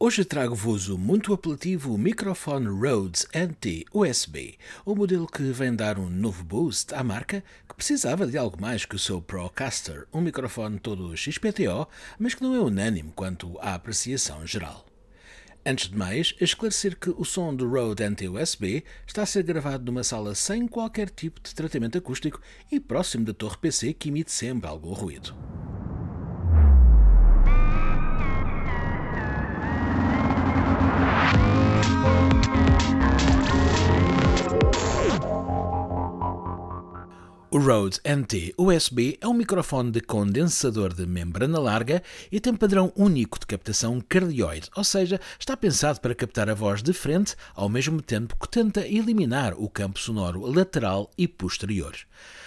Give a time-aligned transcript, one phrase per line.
[0.00, 6.44] Hoje trago-vos o muito apelativo microfone Rhodes NT-USB, o modelo que vem dar um novo
[6.44, 11.16] boost à marca que precisava de algo mais que o seu Procaster, um microfone todo
[11.16, 14.86] XPTO, mas que não é unânime quanto à apreciação geral.
[15.66, 20.04] Antes de mais, esclarecer que o som do Rode NT-USB está a ser gravado numa
[20.04, 22.40] sala sem qualquer tipo de tratamento acústico
[22.70, 25.57] e próximo da torre PC que emite sempre algum ruído.
[37.58, 42.92] O Rode NT USB é um microfone de condensador de membrana larga e tem padrão
[42.94, 47.68] único de captação cardioide, ou seja, está pensado para captar a voz de frente ao
[47.68, 51.96] mesmo tempo que tenta eliminar o campo sonoro lateral e posterior.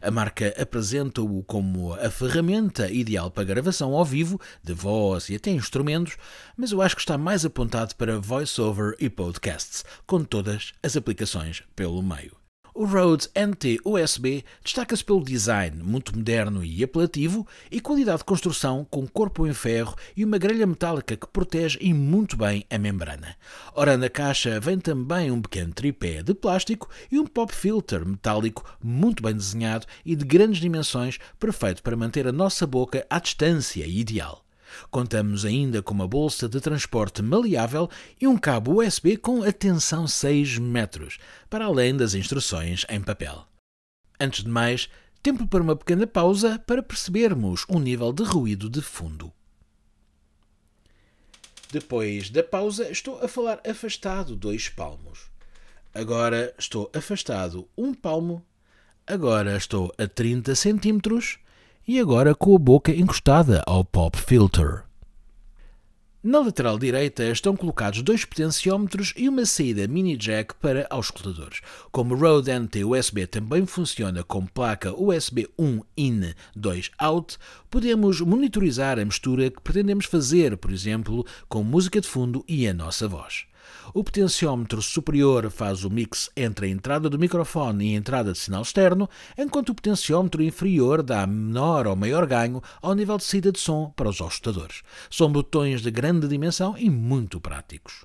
[0.00, 5.50] A marca apresenta-o como a ferramenta ideal para gravação ao vivo, de voz e até
[5.50, 6.16] instrumentos,
[6.56, 11.62] mas eu acho que está mais apontado para voiceover e podcasts, com todas as aplicações
[11.76, 12.43] pelo meio.
[12.76, 19.06] O Rode NT-USB destaca-se pelo design muito moderno e apelativo e qualidade de construção com
[19.06, 23.36] corpo em ferro e uma grelha metálica que protege e muito bem a membrana.
[23.76, 28.64] Ora, na caixa vem também um pequeno tripé de plástico e um pop filter metálico
[28.82, 33.86] muito bem desenhado e de grandes dimensões, perfeito para manter a nossa boca à distância
[33.86, 34.44] ideal.
[34.90, 37.88] Contamos ainda com uma bolsa de transporte maleável
[38.20, 43.46] e um cabo USB com a tensão 6 metros, para além das instruções em papel.
[44.18, 44.88] Antes de mais,
[45.22, 49.32] tempo para uma pequena pausa para percebermos o nível de ruído de fundo.
[51.70, 55.30] Depois da pausa, estou a falar afastado dois palmos.
[55.92, 58.44] Agora estou afastado um palmo.
[59.06, 61.38] Agora estou a 30 centímetros
[61.86, 64.84] e agora com a boca encostada ao pop filter.
[66.26, 71.60] Na lateral direita estão colocados dois potenciómetros e uma saída mini jack para auscultadores.
[71.92, 77.36] Como o Rode NT USB também funciona com placa USB 1 in 2 out,
[77.68, 82.72] podemos monitorizar a mistura que pretendemos fazer, por exemplo, com música de fundo e a
[82.72, 83.44] nossa voz.
[83.92, 88.38] O potenciómetro superior faz o mix entre a entrada do microfone e a entrada de
[88.38, 93.52] sinal externo, enquanto o potenciómetro inferior dá menor ou maior ganho ao nível de saída
[93.52, 94.82] de som para os ajustadores.
[95.10, 98.04] São botões de grande dimensão e muito práticos.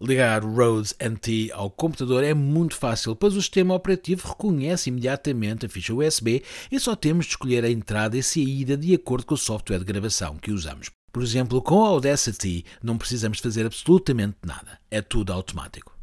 [0.00, 5.66] Ligar o Rhodes NT ao computador é muito fácil, pois o sistema operativo reconhece imediatamente
[5.66, 9.34] a ficha USB e só temos de escolher a entrada e saída de acordo com
[9.34, 10.90] o software de gravação que usamos.
[11.12, 15.98] Por exemplo, com a Audacity não precisamos fazer absolutamente nada, é tudo automático.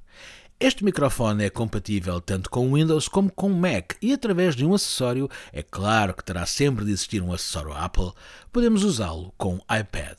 [0.59, 5.29] Este microfone é compatível tanto com Windows como com Mac e através de um acessório,
[5.53, 8.11] é claro que terá sempre de existir um acessório Apple,
[8.51, 10.17] podemos usá-lo com iPad.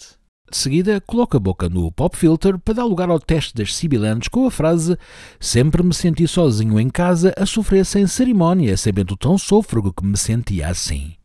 [0.49, 4.29] De seguida, coloca a boca no pop filter para dar lugar ao teste das sibilantes
[4.29, 4.97] com a frase
[5.39, 10.17] Sempre me senti sozinho em casa a sofrer sem cerimónia, sabendo tão sôfrego que me
[10.17, 11.18] sentia assim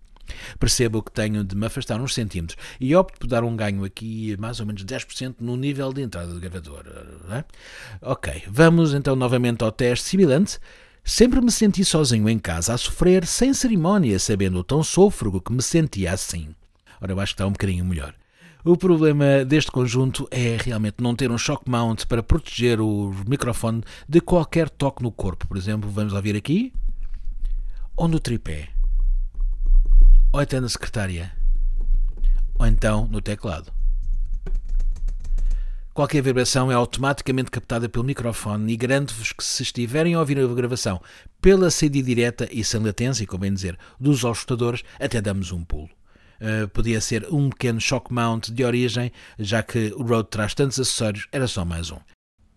[0.59, 4.35] percebo que tenho de me afastar uns centímetros e opto por dar um ganho aqui
[4.39, 6.83] mais ou menos 10% no nível de entrada do gravador.
[7.31, 7.43] É?
[8.01, 10.59] Ok, vamos então novamente ao teste sibilante.
[11.03, 15.51] Sempre me senti sozinho em casa a sofrer sem cerimónia, sabendo o tão sôfrego que
[15.51, 16.55] me sentia assim.
[17.01, 18.15] Ora, eu acho que está um bocadinho melhor.
[18.63, 23.83] O problema deste conjunto é realmente não ter um shock mount para proteger o microfone
[24.07, 25.45] de qualquer toque no corpo.
[25.45, 26.71] Por exemplo, vamos ouvir aqui
[27.97, 28.69] ou no tripé
[30.33, 31.31] ou até na secretária,
[32.55, 33.71] ou então no teclado.
[35.93, 40.47] Qualquer vibração é automaticamente captada pelo microfone e garanto-vos que se estiverem a ouvir a
[40.47, 40.99] gravação
[41.39, 45.89] pela saída direta e sem latência, convém dizer, dos ajustadores, até damos um pulo.
[46.41, 50.79] Uh, podia ser um pequeno shock mount de origem, já que o Rode traz tantos
[50.79, 51.99] acessórios, era só mais um.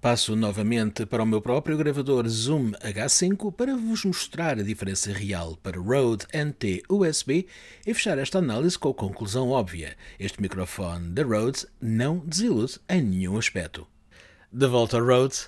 [0.07, 5.59] Passo novamente para o meu próprio gravador Zoom H5 para vos mostrar a diferença real
[5.61, 7.49] para Rode NT USB
[7.85, 9.97] e fechar esta análise com a conclusão óbvia.
[10.17, 13.85] Este microfone da Rode não desilude em nenhum aspecto.
[14.53, 15.39] De volta a Rode,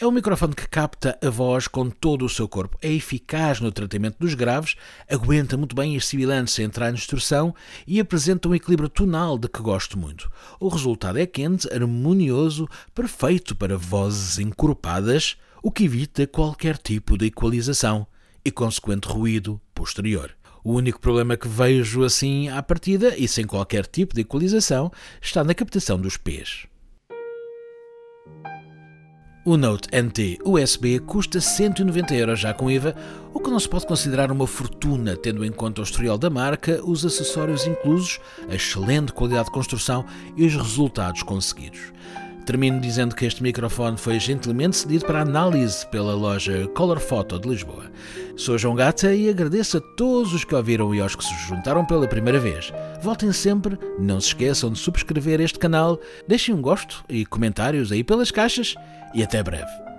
[0.00, 3.70] é um microfone que capta a voz com todo o seu corpo, é eficaz no
[3.70, 4.74] tratamento dos graves,
[5.08, 7.54] aguenta muito bem as sibilantes sem entrar em distorção
[7.86, 10.28] e apresenta um equilíbrio tonal de que gosto muito.
[10.58, 17.26] O resultado é quente, harmonioso, perfeito para vozes encorpadas, o que evita qualquer tipo de
[17.26, 18.04] equalização
[18.44, 20.34] e consequente ruído posterior.
[20.64, 24.90] O único problema que vejo assim à partida e sem qualquer tipo de equalização
[25.22, 26.66] está na captação dos P's.
[29.46, 32.96] O Note NT USB custa 190 euros já com IVA,
[33.30, 36.80] o que não se pode considerar uma fortuna, tendo em conta o historial da marca,
[36.82, 38.18] os acessórios inclusos,
[38.48, 41.92] a excelente qualidade de construção e os resultados conseguidos.
[42.44, 47.48] Termino dizendo que este microfone foi gentilmente cedido para análise pela loja Color Photo de
[47.48, 47.90] Lisboa.
[48.36, 51.86] Sou João Gata e agradeço a todos os que ouviram e aos que se juntaram
[51.86, 52.70] pela primeira vez.
[53.00, 55.98] Voltem sempre, não se esqueçam de subscrever este canal,
[56.28, 58.74] deixem um gosto e comentários aí pelas caixas
[59.14, 59.93] e até breve.